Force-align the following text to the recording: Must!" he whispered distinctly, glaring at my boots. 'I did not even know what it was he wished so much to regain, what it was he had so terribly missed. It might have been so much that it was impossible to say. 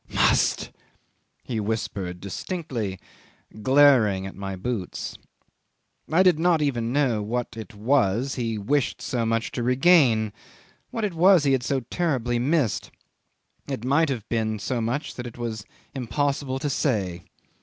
Must!" 0.15 0.71
he 1.43 1.59
whispered 1.59 2.21
distinctly, 2.21 2.99
glaring 3.61 4.25
at 4.25 4.33
my 4.35 4.55
boots. 4.55 5.15
'I 6.11 6.23
did 6.23 6.39
not 6.39 6.59
even 6.59 6.91
know 6.91 7.21
what 7.21 7.55
it 7.55 7.75
was 7.75 8.33
he 8.33 8.57
wished 8.57 8.99
so 8.99 9.27
much 9.27 9.51
to 9.51 9.61
regain, 9.61 10.33
what 10.89 11.05
it 11.05 11.13
was 11.13 11.43
he 11.43 11.51
had 11.51 11.61
so 11.61 11.81
terribly 11.81 12.39
missed. 12.39 12.89
It 13.67 13.85
might 13.85 14.09
have 14.09 14.27
been 14.27 14.57
so 14.57 14.81
much 14.81 15.13
that 15.13 15.27
it 15.27 15.37
was 15.37 15.65
impossible 15.93 16.57
to 16.57 16.69
say. 16.71 17.25